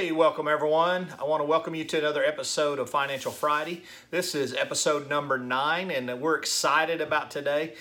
Hey, 0.00 0.12
welcome 0.12 0.48
everyone. 0.48 1.08
I 1.20 1.24
want 1.24 1.42
to 1.42 1.44
welcome 1.44 1.74
you 1.74 1.84
to 1.84 1.98
another 1.98 2.24
episode 2.24 2.78
of 2.78 2.88
Financial 2.88 3.30
Friday. 3.30 3.82
This 4.10 4.34
is 4.34 4.54
episode 4.54 5.10
number 5.10 5.36
nine, 5.36 5.90
and 5.90 6.22
we're 6.22 6.38
excited 6.38 7.02
about 7.02 7.30
today. 7.30 7.74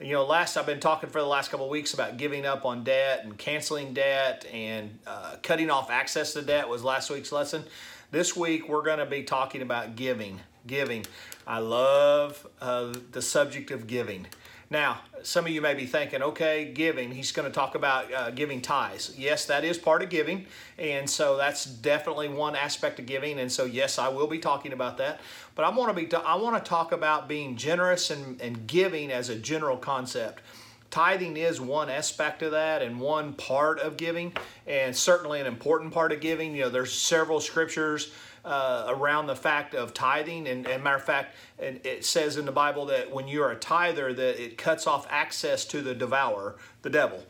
You 0.00 0.12
know, 0.12 0.24
last 0.24 0.56
I've 0.56 0.66
been 0.66 0.78
talking 0.78 1.10
for 1.10 1.20
the 1.20 1.26
last 1.26 1.50
couple 1.50 1.68
weeks 1.68 1.92
about 1.92 2.16
giving 2.16 2.46
up 2.46 2.64
on 2.64 2.84
debt 2.84 3.24
and 3.24 3.36
canceling 3.36 3.92
debt 3.92 4.46
and 4.52 5.00
uh, 5.04 5.34
cutting 5.42 5.68
off 5.68 5.90
access 5.90 6.32
to 6.34 6.42
debt 6.42 6.68
was 6.68 6.84
last 6.84 7.10
week's 7.10 7.32
lesson. 7.32 7.64
This 8.12 8.36
week 8.36 8.68
we're 8.68 8.84
going 8.84 9.00
to 9.00 9.06
be 9.06 9.24
talking 9.24 9.60
about 9.60 9.96
giving. 9.96 10.38
Giving. 10.68 11.04
I 11.44 11.58
love 11.58 12.46
uh, 12.60 12.94
the 13.10 13.20
subject 13.20 13.72
of 13.72 13.88
giving. 13.88 14.28
Now, 14.70 15.00
some 15.22 15.44
of 15.46 15.52
you 15.52 15.60
may 15.60 15.74
be 15.74 15.86
thinking, 15.86 16.22
okay, 16.22 16.72
giving, 16.72 17.12
he's 17.12 17.32
going 17.32 17.46
to 17.46 17.54
talk 17.54 17.74
about 17.74 18.12
uh, 18.12 18.30
giving 18.30 18.60
tithes. 18.60 19.14
Yes, 19.16 19.44
that 19.46 19.64
is 19.64 19.78
part 19.78 20.02
of 20.02 20.08
giving. 20.10 20.46
And 20.78 21.08
so 21.08 21.36
that's 21.36 21.64
definitely 21.64 22.28
one 22.28 22.56
aspect 22.56 22.98
of 22.98 23.06
giving. 23.06 23.38
And 23.38 23.50
so, 23.50 23.64
yes, 23.64 23.98
I 23.98 24.08
will 24.08 24.26
be 24.26 24.38
talking 24.38 24.72
about 24.72 24.98
that. 24.98 25.20
But 25.54 25.64
I 25.64 25.70
want 25.70 25.96
to 25.96 26.02
be, 26.02 26.14
I 26.14 26.34
want 26.36 26.62
to 26.62 26.68
talk 26.68 26.92
about 26.92 27.28
being 27.28 27.56
generous 27.56 28.10
and, 28.10 28.40
and 28.40 28.66
giving 28.66 29.10
as 29.12 29.28
a 29.28 29.36
general 29.36 29.76
concept. 29.76 30.42
Tithing 30.90 31.36
is 31.36 31.60
one 31.60 31.90
aspect 31.90 32.42
of 32.42 32.52
that 32.52 32.80
and 32.80 33.00
one 33.00 33.32
part 33.32 33.80
of 33.80 33.96
giving, 33.96 34.32
and 34.64 34.94
certainly 34.94 35.40
an 35.40 35.46
important 35.46 35.92
part 35.92 36.12
of 36.12 36.20
giving. 36.20 36.54
You 36.54 36.62
know, 36.64 36.68
there's 36.68 36.92
several 36.92 37.40
scriptures 37.40 38.12
uh, 38.44 38.86
around 38.88 39.26
the 39.26 39.36
fact 39.36 39.74
of 39.74 39.94
tithing. 39.94 40.46
And, 40.46 40.66
and 40.66 40.82
matter 40.82 40.96
of 40.96 41.04
fact, 41.04 41.34
it 41.58 42.04
says 42.04 42.36
in 42.36 42.44
the 42.44 42.52
Bible 42.52 42.86
that 42.86 43.10
when 43.10 43.28
you're 43.28 43.50
a 43.50 43.56
tither, 43.56 44.12
that 44.12 44.42
it 44.42 44.58
cuts 44.58 44.86
off 44.86 45.06
access 45.10 45.64
to 45.66 45.82
the 45.82 45.94
devourer, 45.94 46.56
the 46.82 46.90
devil 46.90 47.24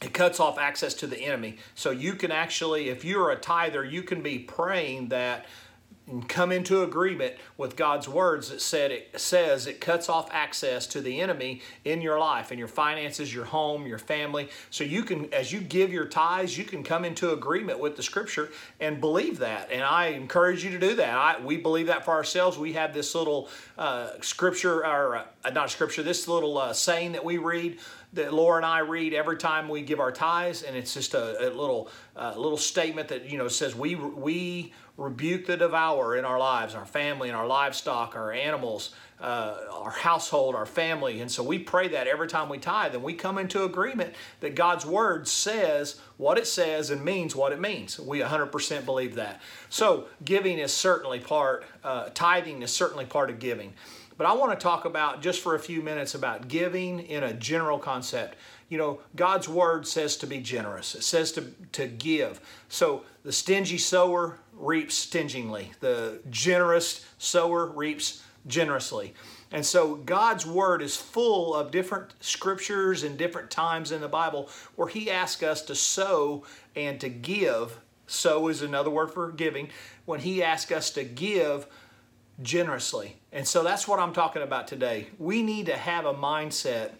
it 0.00 0.14
cuts 0.14 0.38
off 0.38 0.58
access 0.58 0.94
to 0.94 1.06
the 1.06 1.18
enemy. 1.18 1.56
So 1.74 1.90
you 1.90 2.14
can 2.14 2.30
actually, 2.30 2.88
if 2.88 3.04
you're 3.04 3.30
a 3.30 3.36
tither, 3.36 3.84
you 3.84 4.02
can 4.02 4.22
be 4.22 4.38
praying 4.38 5.08
that 5.08 5.46
come 6.28 6.52
into 6.52 6.82
agreement 6.82 7.34
with 7.56 7.76
God's 7.76 8.08
words 8.08 8.50
that 8.50 8.60
said 8.60 8.90
it 8.90 9.20
says 9.20 9.66
it 9.66 9.80
cuts 9.80 10.08
off 10.08 10.28
access 10.32 10.86
to 10.88 11.00
the 11.00 11.20
enemy 11.20 11.62
in 11.84 12.00
your 12.00 12.18
life 12.18 12.50
and 12.50 12.58
your 12.58 12.68
finances, 12.68 13.32
your 13.32 13.44
home, 13.44 13.86
your 13.86 13.98
family. 13.98 14.48
So 14.70 14.84
you 14.84 15.02
can 15.02 15.32
as 15.32 15.52
you 15.52 15.60
give 15.60 15.92
your 15.92 16.06
tithes, 16.06 16.56
you 16.56 16.64
can 16.64 16.82
come 16.82 17.04
into 17.04 17.32
agreement 17.32 17.78
with 17.78 17.96
the 17.96 18.02
scripture 18.02 18.50
and 18.80 19.00
believe 19.00 19.38
that. 19.38 19.70
And 19.70 19.82
I 19.82 20.06
encourage 20.08 20.64
you 20.64 20.70
to 20.70 20.78
do 20.78 20.94
that. 20.96 21.14
I, 21.14 21.40
we 21.40 21.56
believe 21.56 21.86
that 21.86 22.04
for 22.04 22.12
ourselves. 22.12 22.58
We 22.58 22.72
have 22.74 22.94
this 22.94 23.14
little 23.14 23.48
uh, 23.76 24.10
scripture 24.20 24.84
or 24.84 25.16
uh, 25.44 25.50
not 25.50 25.70
scripture, 25.70 26.02
this 26.02 26.28
little 26.28 26.58
uh, 26.58 26.72
saying 26.72 27.12
that 27.12 27.24
we 27.24 27.38
read 27.38 27.78
that 28.14 28.32
Laura 28.32 28.56
and 28.56 28.66
I 28.66 28.80
read 28.80 29.12
every 29.12 29.36
time 29.36 29.68
we 29.68 29.82
give 29.82 30.00
our 30.00 30.12
tithes, 30.12 30.62
and 30.62 30.76
it's 30.76 30.94
just 30.94 31.14
a, 31.14 31.48
a 31.48 31.50
little 31.50 31.90
little 32.16 32.56
statement 32.56 33.08
that 33.08 33.30
you 33.30 33.38
know 33.38 33.48
says 33.48 33.74
we 33.74 33.94
we 33.94 34.72
rebuke 34.98 35.46
the 35.46 35.56
devourer 35.56 36.16
in 36.16 36.24
our 36.24 36.38
lives, 36.38 36.74
our 36.74 36.84
family, 36.84 37.28
and 37.28 37.36
our 37.36 37.46
livestock, 37.46 38.16
our 38.16 38.32
animals, 38.32 38.94
uh, 39.20 39.56
our 39.72 39.90
household, 39.90 40.56
our 40.56 40.66
family. 40.66 41.20
And 41.20 41.30
so 41.30 41.42
we 41.42 41.58
pray 41.58 41.88
that 41.88 42.08
every 42.08 42.26
time 42.26 42.48
we 42.48 42.58
tithe, 42.58 42.94
and 42.94 43.02
we 43.02 43.14
come 43.14 43.38
into 43.38 43.62
agreement 43.62 44.14
that 44.40 44.56
God's 44.56 44.84
word 44.84 45.28
says 45.28 46.00
what 46.16 46.36
it 46.36 46.48
says 46.48 46.90
and 46.90 47.04
means 47.04 47.36
what 47.36 47.52
it 47.52 47.60
means. 47.60 47.98
We 47.98 48.18
100% 48.18 48.84
believe 48.84 49.14
that. 49.14 49.40
So 49.70 50.06
giving 50.24 50.58
is 50.58 50.72
certainly 50.72 51.20
part, 51.20 51.64
uh, 51.84 52.08
tithing 52.12 52.62
is 52.62 52.72
certainly 52.72 53.04
part 53.04 53.30
of 53.30 53.38
giving. 53.38 53.74
But 54.18 54.26
I 54.26 54.32
want 54.32 54.50
to 54.50 54.62
talk 54.62 54.84
about 54.84 55.22
just 55.22 55.40
for 55.40 55.54
a 55.54 55.60
few 55.60 55.80
minutes 55.80 56.16
about 56.16 56.48
giving 56.48 56.98
in 56.98 57.22
a 57.22 57.32
general 57.32 57.78
concept. 57.78 58.36
You 58.68 58.76
know, 58.76 59.00
God's 59.14 59.48
word 59.48 59.86
says 59.86 60.16
to 60.18 60.26
be 60.26 60.40
generous. 60.40 60.96
It 60.96 61.04
says 61.04 61.30
to, 61.32 61.52
to 61.72 61.86
give. 61.86 62.40
So 62.68 63.04
the 63.22 63.32
stingy 63.32 63.78
sower 63.78 64.40
reaps 64.54 64.96
stingingly. 64.96 65.70
The 65.78 66.20
generous 66.30 67.06
sower 67.18 67.66
reaps 67.66 68.24
generously. 68.48 69.14
And 69.52 69.64
so 69.64 69.94
God's 69.94 70.44
word 70.44 70.82
is 70.82 70.96
full 70.96 71.54
of 71.54 71.70
different 71.70 72.12
scriptures 72.20 73.04
and 73.04 73.16
different 73.16 73.50
times 73.52 73.92
in 73.92 74.00
the 74.00 74.08
Bible 74.08 74.50
where 74.74 74.88
he 74.88 75.10
asks 75.10 75.44
us 75.44 75.62
to 75.62 75.76
sow 75.76 76.44
and 76.74 77.00
to 77.00 77.08
give. 77.08 77.78
Sow 78.08 78.48
is 78.48 78.62
another 78.62 78.90
word 78.90 79.12
for 79.12 79.30
giving. 79.30 79.68
When 80.06 80.20
he 80.20 80.42
asks 80.42 80.72
us 80.72 80.90
to 80.90 81.04
give 81.04 81.66
generously. 82.42 83.16
And 83.32 83.46
so 83.46 83.62
that's 83.62 83.86
what 83.88 83.98
I'm 83.98 84.12
talking 84.12 84.42
about 84.42 84.68
today. 84.68 85.08
We 85.18 85.42
need 85.42 85.66
to 85.66 85.76
have 85.76 86.06
a 86.06 86.14
mindset 86.14 86.92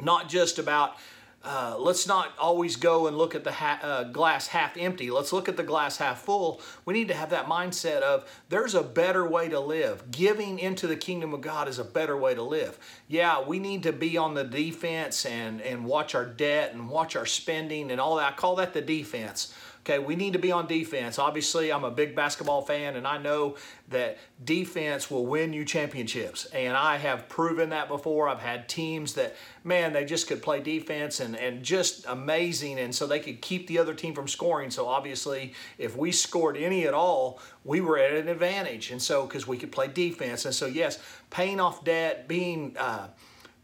not 0.00 0.28
just 0.28 0.58
about 0.58 0.96
uh, 1.44 1.76
let's 1.78 2.06
not 2.06 2.32
always 2.36 2.74
go 2.74 3.06
and 3.06 3.16
look 3.16 3.34
at 3.34 3.44
the 3.44 3.52
ha- 3.52 3.78
uh, 3.80 4.04
glass 4.04 4.48
half 4.48 4.76
empty. 4.76 5.08
Let's 5.10 5.32
look 5.32 5.48
at 5.48 5.56
the 5.56 5.62
glass 5.62 5.96
half 5.96 6.20
full. 6.22 6.60
We 6.84 6.94
need 6.94 7.08
to 7.08 7.14
have 7.14 7.30
that 7.30 7.46
mindset 7.46 8.00
of 8.00 8.28
there's 8.48 8.74
a 8.74 8.82
better 8.82 9.26
way 9.26 9.48
to 9.48 9.60
live. 9.60 10.10
Giving 10.10 10.58
into 10.58 10.88
the 10.88 10.96
kingdom 10.96 11.32
of 11.32 11.40
God 11.40 11.68
is 11.68 11.78
a 11.78 11.84
better 11.84 12.16
way 12.16 12.34
to 12.34 12.42
live. 12.42 12.76
Yeah, 13.06 13.40
we 13.40 13.60
need 13.60 13.84
to 13.84 13.92
be 13.92 14.16
on 14.16 14.34
the 14.34 14.42
defense 14.42 15.24
and, 15.24 15.62
and 15.62 15.84
watch 15.84 16.16
our 16.16 16.26
debt 16.26 16.74
and 16.74 16.90
watch 16.90 17.14
our 17.14 17.26
spending 17.26 17.92
and 17.92 18.00
all 18.00 18.16
that. 18.16 18.32
I 18.32 18.36
call 18.36 18.56
that 18.56 18.74
the 18.74 18.82
defense. 18.82 19.54
Okay, 19.80 19.98
we 19.98 20.16
need 20.16 20.34
to 20.34 20.38
be 20.38 20.52
on 20.52 20.66
defense. 20.66 21.18
Obviously, 21.18 21.72
I'm 21.72 21.84
a 21.84 21.90
big 21.90 22.14
basketball 22.14 22.60
fan, 22.62 22.96
and 22.96 23.06
I 23.06 23.16
know 23.16 23.56
that 23.88 24.18
defense 24.44 25.10
will 25.10 25.24
win 25.24 25.52
you 25.52 25.64
championships. 25.64 26.44
And 26.46 26.76
I 26.76 26.96
have 26.96 27.28
proven 27.28 27.70
that 27.70 27.88
before. 27.88 28.28
I've 28.28 28.40
had 28.40 28.68
teams 28.68 29.14
that, 29.14 29.34
man, 29.64 29.92
they 29.92 30.04
just 30.04 30.26
could 30.26 30.42
play 30.42 30.60
defense 30.60 31.20
and, 31.20 31.36
and 31.36 31.62
just 31.62 32.04
amazing. 32.06 32.78
And 32.78 32.94
so 32.94 33.06
they 33.06 33.20
could 33.20 33.40
keep 33.40 33.66
the 33.66 33.78
other 33.78 33.94
team 33.94 34.14
from 34.14 34.28
scoring. 34.28 34.70
So 34.70 34.86
obviously, 34.86 35.54
if 35.78 35.96
we 35.96 36.12
scored 36.12 36.56
any 36.56 36.86
at 36.86 36.92
all, 36.92 37.40
we 37.64 37.80
were 37.80 37.98
at 37.98 38.12
an 38.12 38.28
advantage. 38.28 38.90
And 38.90 39.00
so, 39.00 39.26
because 39.26 39.46
we 39.46 39.56
could 39.56 39.72
play 39.72 39.88
defense. 39.88 40.44
And 40.44 40.54
so, 40.54 40.66
yes, 40.66 40.98
paying 41.30 41.60
off 41.60 41.82
debt, 41.84 42.28
being, 42.28 42.76
uh, 42.78 43.08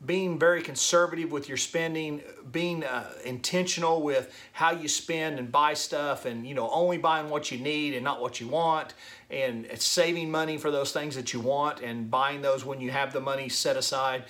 being 0.04 0.38
very 0.38 0.62
conservative 0.62 1.32
with 1.32 1.48
your 1.48 1.56
spending, 1.56 2.22
being 2.50 2.84
uh, 2.84 3.10
intentional 3.24 4.02
with 4.02 4.34
how 4.52 4.72
you 4.72 4.88
spend 4.88 5.38
and 5.38 5.50
buy 5.50 5.74
stuff, 5.74 6.24
and 6.24 6.46
you 6.46 6.54
know 6.54 6.68
only 6.70 6.98
buying 6.98 7.28
what 7.28 7.50
you 7.50 7.58
need 7.58 7.94
and 7.94 8.04
not 8.04 8.20
what 8.20 8.40
you 8.40 8.48
want, 8.48 8.94
and 9.30 9.66
saving 9.80 10.30
money 10.30 10.58
for 10.58 10.70
those 10.70 10.92
things 10.92 11.16
that 11.16 11.32
you 11.32 11.40
want 11.40 11.80
and 11.80 12.10
buying 12.10 12.42
those 12.42 12.64
when 12.64 12.80
you 12.80 12.90
have 12.90 13.12
the 13.12 13.20
money 13.20 13.48
set 13.48 13.76
aside. 13.76 14.24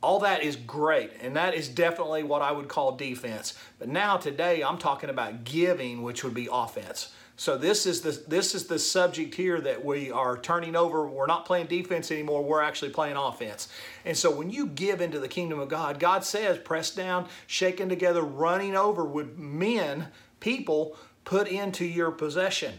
All 0.00 0.20
that 0.20 0.44
is 0.44 0.54
great, 0.54 1.10
and 1.20 1.34
that 1.34 1.54
is 1.54 1.68
definitely 1.68 2.22
what 2.22 2.40
I 2.40 2.52
would 2.52 2.68
call 2.68 2.96
defense. 2.96 3.54
But 3.80 3.88
now 3.88 4.16
today, 4.16 4.62
I'm 4.62 4.78
talking 4.78 5.10
about 5.10 5.42
giving, 5.42 6.02
which 6.02 6.22
would 6.22 6.34
be 6.34 6.48
offense. 6.50 7.12
So 7.38 7.56
this 7.56 7.86
is 7.86 8.00
the 8.00 8.20
this 8.26 8.52
is 8.52 8.66
the 8.66 8.80
subject 8.80 9.32
here 9.32 9.60
that 9.60 9.84
we 9.84 10.10
are 10.10 10.36
turning 10.36 10.74
over. 10.74 11.06
We're 11.06 11.26
not 11.26 11.46
playing 11.46 11.68
defense 11.68 12.10
anymore. 12.10 12.42
We're 12.42 12.62
actually 12.62 12.90
playing 12.90 13.14
offense. 13.14 13.68
And 14.04 14.16
so 14.16 14.28
when 14.28 14.50
you 14.50 14.66
give 14.66 15.00
into 15.00 15.20
the 15.20 15.28
kingdom 15.28 15.60
of 15.60 15.68
God, 15.68 16.00
God 16.00 16.24
says, 16.24 16.58
pressed 16.58 16.96
down, 16.96 17.28
shaken 17.46 17.88
together, 17.88 18.22
running 18.22 18.74
over 18.74 19.04
with 19.04 19.38
men, 19.38 20.08
people 20.40 20.96
put 21.24 21.46
into 21.46 21.84
your 21.84 22.10
possession. 22.10 22.74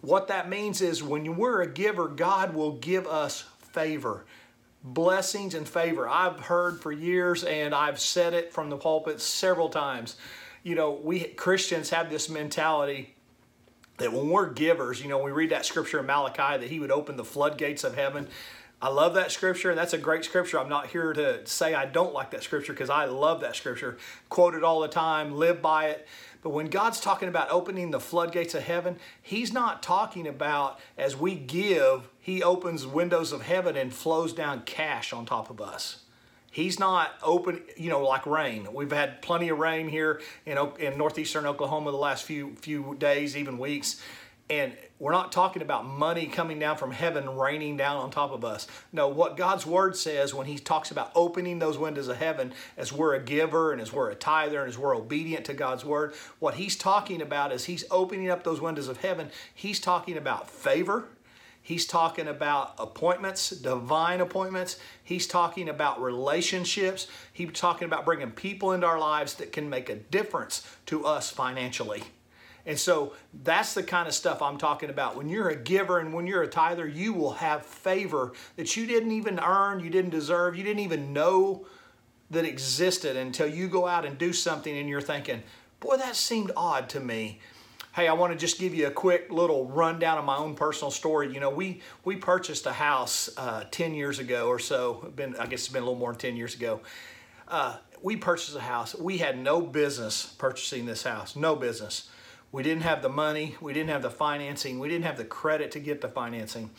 What 0.00 0.28
that 0.28 0.48
means 0.48 0.80
is 0.80 1.02
when 1.02 1.36
we're 1.36 1.60
a 1.60 1.70
giver, 1.70 2.08
God 2.08 2.54
will 2.54 2.72
give 2.72 3.06
us 3.06 3.44
favor 3.60 4.24
blessings 4.82 5.54
and 5.54 5.68
favor. 5.68 6.08
I've 6.08 6.40
heard 6.40 6.80
for 6.80 6.90
years 6.90 7.44
and 7.44 7.74
I've 7.74 8.00
said 8.00 8.32
it 8.32 8.50
from 8.50 8.70
the 8.70 8.78
pulpit 8.78 9.20
several 9.20 9.68
times. 9.68 10.16
You 10.62 10.74
know, 10.74 10.92
we 10.92 11.24
Christians 11.24 11.90
have 11.90 12.08
this 12.08 12.30
mentality 12.30 13.14
that 13.98 14.12
when 14.12 14.30
we're 14.30 14.50
givers, 14.50 15.02
you 15.02 15.08
know, 15.08 15.18
we 15.18 15.30
read 15.30 15.50
that 15.50 15.66
scripture 15.66 16.00
in 16.00 16.06
Malachi 16.06 16.58
that 16.58 16.70
he 16.70 16.80
would 16.80 16.90
open 16.90 17.16
the 17.16 17.24
floodgates 17.24 17.84
of 17.84 17.94
heaven. 17.94 18.28
I 18.80 18.88
love 18.88 19.14
that 19.14 19.32
scripture, 19.32 19.70
and 19.70 19.78
that's 19.78 19.92
a 19.92 19.98
great 19.98 20.24
scripture. 20.24 20.58
I'm 20.58 20.68
not 20.68 20.86
here 20.86 21.12
to 21.12 21.44
say 21.46 21.74
I 21.74 21.84
don't 21.84 22.14
like 22.14 22.30
that 22.30 22.44
scripture 22.44 22.72
because 22.72 22.90
I 22.90 23.06
love 23.06 23.40
that 23.40 23.56
scripture. 23.56 23.98
Quote 24.28 24.54
it 24.54 24.62
all 24.62 24.80
the 24.80 24.88
time, 24.88 25.34
live 25.34 25.60
by 25.60 25.86
it. 25.86 26.06
But 26.42 26.50
when 26.50 26.68
God's 26.68 27.00
talking 27.00 27.28
about 27.28 27.50
opening 27.50 27.90
the 27.90 27.98
floodgates 27.98 28.54
of 28.54 28.62
heaven, 28.62 28.98
He's 29.20 29.52
not 29.52 29.82
talking 29.82 30.28
about 30.28 30.78
as 30.96 31.16
we 31.16 31.34
give, 31.34 32.08
He 32.20 32.40
opens 32.40 32.86
windows 32.86 33.32
of 33.32 33.42
heaven 33.42 33.76
and 33.76 33.92
flows 33.92 34.32
down 34.32 34.62
cash 34.62 35.12
on 35.12 35.26
top 35.26 35.50
of 35.50 35.60
us. 35.60 36.04
He's 36.50 36.78
not 36.78 37.10
open, 37.22 37.62
you 37.76 37.90
know, 37.90 38.02
like 38.02 38.26
rain. 38.26 38.68
We've 38.72 38.90
had 38.90 39.20
plenty 39.22 39.50
of 39.50 39.58
rain 39.58 39.88
here 39.88 40.20
in, 40.46 40.58
in 40.78 40.96
northeastern 40.96 41.46
Oklahoma 41.46 41.90
the 41.90 41.98
last 41.98 42.24
few 42.24 42.54
few 42.56 42.96
days, 42.98 43.36
even 43.36 43.58
weeks. 43.58 44.00
And 44.50 44.74
we're 44.98 45.12
not 45.12 45.30
talking 45.30 45.60
about 45.60 45.84
money 45.84 46.26
coming 46.26 46.58
down 46.58 46.78
from 46.78 46.90
heaven, 46.90 47.36
raining 47.36 47.76
down 47.76 47.98
on 47.98 48.10
top 48.10 48.32
of 48.32 48.46
us. 48.46 48.66
No, 48.92 49.06
what 49.06 49.36
God's 49.36 49.66
word 49.66 49.94
says 49.94 50.32
when 50.32 50.46
He 50.46 50.58
talks 50.58 50.90
about 50.90 51.12
opening 51.14 51.58
those 51.58 51.76
windows 51.76 52.08
of 52.08 52.16
heaven, 52.16 52.54
as 52.76 52.90
we're 52.90 53.14
a 53.14 53.20
giver 53.20 53.72
and 53.72 53.80
as 53.80 53.92
we're 53.92 54.10
a 54.10 54.14
tither 54.14 54.60
and 54.60 54.68
as 54.68 54.78
we're 54.78 54.96
obedient 54.96 55.44
to 55.46 55.54
God's 55.54 55.84
word, 55.84 56.14
what 56.38 56.54
He's 56.54 56.76
talking 56.76 57.20
about 57.20 57.52
is 57.52 57.66
He's 57.66 57.84
opening 57.90 58.30
up 58.30 58.42
those 58.42 58.60
windows 58.60 58.88
of 58.88 58.98
heaven. 58.98 59.30
He's 59.54 59.80
talking 59.80 60.16
about 60.16 60.48
favor. 60.48 61.04
He's 61.62 61.86
talking 61.86 62.28
about 62.28 62.74
appointments, 62.78 63.50
divine 63.50 64.20
appointments. 64.20 64.78
He's 65.04 65.26
talking 65.26 65.68
about 65.68 66.02
relationships. 66.02 67.08
He's 67.32 67.52
talking 67.52 67.86
about 67.86 68.04
bringing 68.04 68.30
people 68.30 68.72
into 68.72 68.86
our 68.86 68.98
lives 68.98 69.34
that 69.34 69.52
can 69.52 69.68
make 69.68 69.90
a 69.90 69.96
difference 69.96 70.66
to 70.86 71.04
us 71.04 71.30
financially. 71.30 72.02
And 72.68 72.78
so 72.78 73.14
that's 73.44 73.72
the 73.72 73.82
kind 73.82 74.06
of 74.06 74.14
stuff 74.14 74.42
I'm 74.42 74.58
talking 74.58 74.90
about. 74.90 75.16
When 75.16 75.28
you're 75.28 75.48
a 75.48 75.56
giver 75.56 75.98
and 75.98 76.12
when 76.12 76.26
you're 76.26 76.42
a 76.42 76.48
tither, 76.48 76.86
you 76.86 77.14
will 77.14 77.32
have 77.32 77.64
favor 77.64 78.32
that 78.56 78.76
you 78.76 78.86
didn't 78.86 79.12
even 79.12 79.40
earn, 79.40 79.80
you 79.80 79.88
didn't 79.88 80.10
deserve, 80.10 80.56
you 80.56 80.64
didn't 80.64 80.82
even 80.82 81.12
know 81.12 81.66
that 82.30 82.44
existed 82.44 83.16
until 83.16 83.46
you 83.46 83.68
go 83.68 83.86
out 83.86 84.04
and 84.04 84.18
do 84.18 84.34
something 84.34 84.76
and 84.76 84.88
you're 84.88 85.00
thinking, 85.00 85.42
boy, 85.80 85.96
that 85.96 86.14
seemed 86.14 86.50
odd 86.56 86.90
to 86.90 87.00
me. 87.00 87.40
Hey, 87.98 88.06
I 88.06 88.12
want 88.12 88.32
to 88.32 88.38
just 88.38 88.60
give 88.60 88.76
you 88.76 88.86
a 88.86 88.92
quick 88.92 89.32
little 89.32 89.66
rundown 89.66 90.18
of 90.18 90.24
my 90.24 90.36
own 90.36 90.54
personal 90.54 90.92
story. 90.92 91.34
You 91.34 91.40
know, 91.40 91.50
we 91.50 91.80
we 92.04 92.14
purchased 92.14 92.64
a 92.66 92.72
house 92.72 93.28
uh, 93.36 93.64
ten 93.72 93.92
years 93.92 94.20
ago 94.20 94.46
or 94.46 94.60
so. 94.60 95.10
Been 95.16 95.34
I 95.34 95.46
guess 95.46 95.62
it's 95.62 95.68
been 95.68 95.82
a 95.82 95.84
little 95.84 95.98
more 95.98 96.12
than 96.12 96.20
ten 96.20 96.36
years 96.36 96.54
ago. 96.54 96.78
Uh, 97.48 97.78
we 98.00 98.14
purchased 98.14 98.54
a 98.54 98.60
house. 98.60 98.94
We 98.94 99.18
had 99.18 99.36
no 99.36 99.60
business 99.60 100.26
purchasing 100.38 100.86
this 100.86 101.02
house. 101.02 101.34
No 101.34 101.56
business. 101.56 102.08
We 102.52 102.62
didn't 102.62 102.84
have 102.84 103.02
the 103.02 103.08
money. 103.08 103.56
We 103.60 103.72
didn't 103.72 103.90
have 103.90 104.02
the 104.02 104.10
financing. 104.10 104.78
We 104.78 104.88
didn't 104.88 105.04
have 105.04 105.16
the 105.16 105.24
credit 105.24 105.72
to 105.72 105.80
get 105.80 106.00
the 106.00 106.08
financing. 106.08 106.70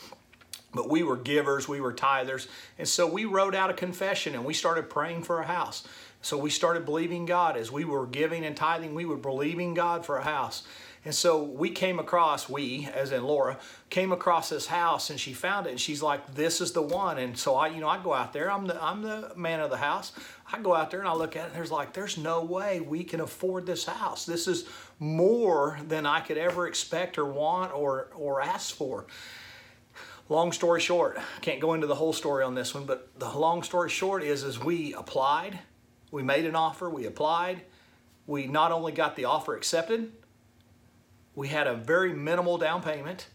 But 0.74 0.90
we 0.90 1.04
were 1.04 1.18
givers, 1.18 1.68
we 1.68 1.82
were 1.82 1.94
tithers. 1.94 2.48
And 2.78 2.88
so 2.88 3.08
we 3.08 3.26
wrote 3.26 3.56
out 3.56 3.70
a 3.70 3.74
confession 3.74 4.36
and 4.36 4.46
we 4.46 4.54
started 4.54 4.90
praying 4.90 5.24
for 5.24 5.40
a 5.40 5.46
house. 5.46 5.88
So 6.22 6.38
we 6.38 6.50
started 6.50 6.86
believing 6.86 7.26
God 7.26 7.58
as 7.58 7.72
we 7.72 7.86
were 7.86 8.06
giving 8.06 8.46
and 8.46 8.56
tithing, 8.56 8.94
we 8.94 9.06
were 9.06 9.18
believing 9.18 9.74
God 9.74 10.06
for 10.06 10.18
a 10.18 10.24
house. 10.24 10.64
And 11.06 11.16
so 11.16 11.42
we 11.42 11.70
came 11.70 11.98
across, 11.98 12.50
we, 12.50 12.90
as 12.94 13.14
in 13.14 13.24
Laura, 13.24 13.58
came 13.90 14.12
across 14.12 14.50
this 14.50 14.68
house 14.68 15.10
and 15.10 15.18
she 15.18 15.32
found 15.32 15.66
it 15.66 15.70
and 15.70 15.80
she's 15.80 16.04
like, 16.04 16.36
this 16.36 16.60
is 16.60 16.74
the 16.74 16.82
one. 16.82 17.18
And 17.18 17.38
so 17.38 17.56
I, 17.56 17.70
you 17.70 17.80
know, 17.80 17.88
I 17.88 18.04
go 18.04 18.14
out 18.14 18.34
there, 18.34 18.52
I'm 18.52 18.68
the, 18.68 18.84
I'm 18.84 19.02
the 19.02 19.32
man 19.36 19.62
of 19.62 19.70
the 19.70 19.78
house. 19.78 20.12
I 20.52 20.60
go 20.60 20.76
out 20.76 20.92
there 20.92 21.00
and 21.00 21.08
I 21.08 21.14
look 21.14 21.38
at 21.38 21.44
it 21.44 21.48
and 21.48 21.56
there's 21.56 21.72
like, 21.72 21.94
there's 21.94 22.18
no 22.18 22.44
way 22.44 22.82
we 22.82 23.06
can 23.06 23.22
afford 23.22 23.66
this 23.66 23.86
house. 23.86 24.26
This 24.26 24.46
is 24.46 24.66
more 25.00 25.80
than 25.88 26.06
I 26.06 26.20
could 26.20 26.38
ever 26.38 26.68
expect 26.68 27.18
or 27.18 27.26
want 27.26 27.74
or, 27.74 28.10
or 28.14 28.42
ask 28.42 28.76
for. 28.76 29.06
Long 30.30 30.52
story 30.52 30.80
short, 30.80 31.18
can't 31.42 31.60
go 31.60 31.74
into 31.74 31.88
the 31.88 31.96
whole 31.96 32.14
story 32.14 32.44
on 32.44 32.54
this 32.54 32.76
one, 32.76 32.86
but 32.86 33.20
the 33.20 33.30
long 33.32 33.64
story 33.64 33.90
short 33.90 34.24
is, 34.24 34.44
is 34.44 34.64
we 34.64 34.94
applied, 34.94 35.58
we 36.12 36.22
made 36.22 36.46
an 36.46 36.56
offer, 36.56 36.88
we 36.88 37.08
applied, 37.08 37.64
we 38.28 38.46
not 38.46 38.72
only 38.72 38.92
got 38.92 39.16
the 39.16 39.26
offer 39.26 39.56
accepted, 39.58 40.12
we 41.34 41.48
had 41.48 41.66
a 41.66 41.74
very 41.74 42.14
minimal 42.14 42.60
down 42.60 42.84
payment. 42.84 43.28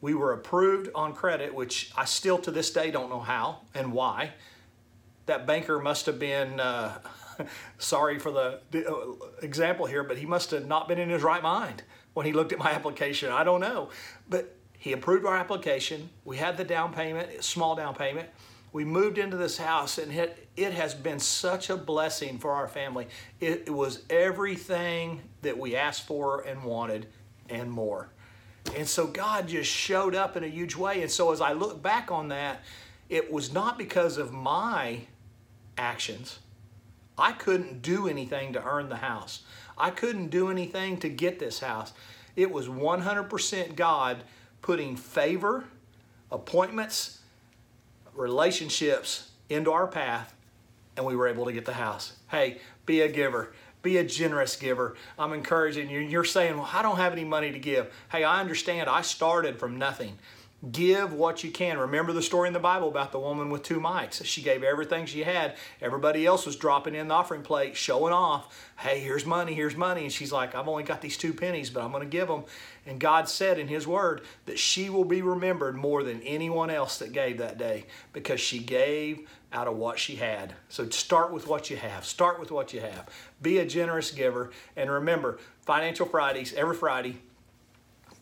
We 0.00 0.14
were 0.14 0.32
approved 0.32 0.88
on 0.94 1.14
credit, 1.14 1.54
which 1.54 1.92
I 1.94 2.06
still 2.06 2.38
to 2.38 2.50
this 2.50 2.70
day 2.70 2.90
don't 2.90 3.10
know 3.10 3.20
how 3.20 3.60
and 3.74 3.92
why. 3.92 4.32
That 5.26 5.46
banker 5.46 5.78
must 5.78 6.06
have 6.06 6.18
been, 6.18 6.58
uh, 6.58 7.00
sorry 7.78 8.18
for 8.18 8.30
the 8.30 8.60
uh, 8.72 9.26
example 9.42 9.84
here, 9.84 10.04
but 10.04 10.16
he 10.16 10.24
must 10.24 10.52
have 10.52 10.66
not 10.66 10.88
been 10.88 10.98
in 10.98 11.10
his 11.10 11.22
right 11.22 11.42
mind 11.42 11.82
when 12.14 12.24
he 12.24 12.32
looked 12.32 12.52
at 12.52 12.58
my 12.58 12.70
application. 12.72 13.30
I 13.30 13.44
don't 13.44 13.60
know. 13.60 13.90
But 14.28 14.56
he 14.78 14.92
approved 14.92 15.24
our 15.24 15.36
application. 15.36 16.10
We 16.24 16.36
had 16.36 16.56
the 16.56 16.64
down 16.64 16.92
payment, 16.92 17.42
small 17.42 17.74
down 17.74 17.94
payment. 17.94 18.28
We 18.72 18.84
moved 18.84 19.18
into 19.18 19.36
this 19.36 19.56
house 19.56 19.98
and 19.98 20.12
it, 20.12 20.48
it 20.56 20.72
has 20.72 20.94
been 20.94 21.20
such 21.20 21.70
a 21.70 21.76
blessing 21.76 22.38
for 22.38 22.50
our 22.50 22.66
family. 22.66 23.06
It, 23.40 23.64
it 23.66 23.70
was 23.70 24.02
everything 24.10 25.22
that 25.42 25.56
we 25.56 25.76
asked 25.76 26.06
for 26.06 26.40
and 26.42 26.64
wanted 26.64 27.06
and 27.48 27.70
more. 27.70 28.08
And 28.76 28.88
so 28.88 29.06
God 29.06 29.48
just 29.48 29.70
showed 29.70 30.14
up 30.14 30.36
in 30.36 30.44
a 30.44 30.48
huge 30.48 30.74
way. 30.74 31.02
And 31.02 31.10
so 31.10 31.32
as 31.32 31.40
I 31.40 31.52
look 31.52 31.82
back 31.82 32.10
on 32.10 32.28
that, 32.28 32.62
it 33.08 33.30
was 33.30 33.52
not 33.52 33.78
because 33.78 34.16
of 34.16 34.32
my 34.32 35.00
actions. 35.78 36.38
I 37.16 37.32
couldn't 37.32 37.82
do 37.82 38.08
anything 38.08 38.54
to 38.54 38.64
earn 38.64 38.88
the 38.88 38.96
house. 38.96 39.42
I 39.76 39.90
couldn't 39.90 40.28
do 40.28 40.50
anything 40.50 40.98
to 40.98 41.08
get 41.08 41.38
this 41.38 41.60
house. 41.60 41.92
It 42.36 42.50
was 42.50 42.66
100% 42.66 43.76
God 43.76 44.24
putting 44.64 44.96
favor, 44.96 45.62
appointments, 46.32 47.18
relationships 48.14 49.30
into 49.50 49.70
our 49.70 49.86
path, 49.86 50.32
and 50.96 51.04
we 51.04 51.14
were 51.14 51.28
able 51.28 51.44
to 51.44 51.52
get 51.52 51.66
the 51.66 51.74
house. 51.74 52.14
Hey, 52.30 52.56
be 52.86 53.02
a 53.02 53.08
giver. 53.12 53.52
Be 53.82 53.98
a 53.98 54.04
generous 54.04 54.56
giver. 54.56 54.96
I'm 55.18 55.34
encouraging 55.34 55.90
you. 55.90 56.00
You're 56.00 56.24
saying, 56.24 56.56
well, 56.56 56.70
I 56.72 56.80
don't 56.80 56.96
have 56.96 57.12
any 57.12 57.24
money 57.24 57.52
to 57.52 57.58
give. 57.58 57.92
Hey, 58.10 58.24
I 58.24 58.40
understand. 58.40 58.88
I 58.88 59.02
started 59.02 59.58
from 59.58 59.76
nothing. 59.76 60.18
Give 60.70 61.12
what 61.12 61.42
you 61.42 61.50
can. 61.50 61.78
Remember 61.78 62.12
the 62.12 62.22
story 62.22 62.46
in 62.46 62.52
the 62.54 62.60
Bible 62.60 62.88
about 62.88 63.12
the 63.12 63.18
woman 63.18 63.50
with 63.50 63.62
two 63.64 63.80
mites. 63.80 64.24
She 64.24 64.40
gave 64.40 64.62
everything 64.62 65.04
she 65.04 65.24
had. 65.24 65.56
Everybody 65.80 66.24
else 66.24 66.46
was 66.46 66.56
dropping 66.56 66.94
in 66.94 67.08
the 67.08 67.14
offering 67.14 67.42
plate, 67.42 67.76
showing 67.76 68.12
off. 68.12 68.72
Hey, 68.78 69.00
here's 69.00 69.26
money, 69.26 69.52
here's 69.52 69.76
money. 69.76 70.02
And 70.02 70.12
she's 70.12 70.32
like, 70.32 70.54
I've 70.54 70.68
only 70.68 70.84
got 70.84 71.00
these 71.00 71.16
two 71.16 71.34
pennies, 71.34 71.70
but 71.70 71.82
I'm 71.82 71.90
going 71.90 72.04
to 72.04 72.08
give 72.08 72.28
them. 72.28 72.44
And 72.86 73.00
God 73.00 73.28
said 73.28 73.58
in 73.58 73.68
His 73.68 73.86
Word 73.86 74.22
that 74.46 74.58
she 74.58 74.88
will 74.90 75.04
be 75.04 75.22
remembered 75.22 75.76
more 75.76 76.02
than 76.02 76.22
anyone 76.22 76.70
else 76.70 76.98
that 76.98 77.12
gave 77.12 77.38
that 77.38 77.58
day 77.58 77.86
because 78.12 78.40
she 78.40 78.60
gave 78.60 79.28
out 79.52 79.68
of 79.68 79.76
what 79.76 79.98
she 79.98 80.16
had. 80.16 80.54
So 80.68 80.88
start 80.88 81.32
with 81.32 81.46
what 81.46 81.68
you 81.68 81.76
have. 81.76 82.04
Start 82.04 82.40
with 82.40 82.50
what 82.50 82.72
you 82.72 82.80
have. 82.80 83.08
Be 83.42 83.58
a 83.58 83.66
generous 83.66 84.10
giver. 84.10 84.50
And 84.76 84.90
remember, 84.90 85.38
Financial 85.62 86.06
Fridays, 86.06 86.54
every 86.54 86.76
Friday, 86.76 87.18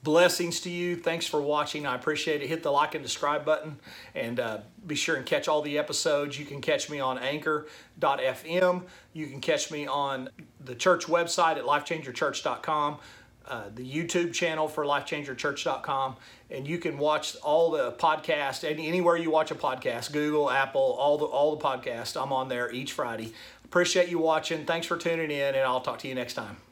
blessings 0.03 0.61
to 0.61 0.71
you. 0.71 0.97
Thanks 0.97 1.27
for 1.27 1.41
watching. 1.41 1.87
I 1.87 1.95
appreciate 1.95 2.43
it. 2.43 2.49
Hit 2.49 2.63
the 2.63 2.71
like 2.71 2.95
and 2.95 3.05
subscribe 3.05 3.45
button 3.45 3.79
and 4.15 4.41
uh, 4.41 4.59
be 4.87 4.95
sure 4.95 5.17
and 5.17 5.25
catch 5.25 5.49
all 5.49 5.63
the 5.63 5.79
episodes. 5.79 6.39
You 6.39 6.45
can 6.45 6.61
catch 6.61 6.91
me 6.91 7.01
on 7.01 7.19
anchor.fm. 7.19 8.83
You 9.13 9.27
can 9.27 9.41
catch 9.41 9.71
me 9.71 9.87
on 9.87 10.29
the 10.65 10.75
church 10.75 11.07
website 11.07 11.57
at 11.57 11.65
lifechangerchurch.com. 11.65 12.99
Uh, 13.47 13.65
the 13.75 13.85
YouTube 13.85 14.33
channel 14.33 14.69
for 14.69 14.85
lifechangerchurch.com, 14.85 16.17
and 16.53 16.67
you 16.67 16.79
can 16.79 16.97
watch 16.97 17.37
all 17.43 17.73
the 17.73 17.91
podcasts 17.93 18.63
any, 18.63 18.87
anywhere 18.87 19.17
you 19.17 19.33
watch 19.33 19.51
a 19.51 19.55
podcast, 19.57 20.13
Google, 20.13 20.49
Apple, 20.49 20.97
all 20.97 21.19
the 21.19 21.25
all 21.25 21.57
the 21.57 21.63
podcasts. 21.63 22.21
I'm 22.21 22.33
on 22.33 22.49
there 22.49 22.71
each 22.71 22.93
Friday. 22.93 23.33
Appreciate 23.65 24.09
you 24.09 24.21
watching. 24.21 24.65
Thanks 24.65 24.87
for 24.87 24.97
tuning 24.97 25.33
in, 25.33 25.57
and 25.57 25.65
I'll 25.65 25.81
talk 25.81 25.99
to 25.99 26.09
you 26.09 26.15
next 26.15 26.35
time. 26.35 26.72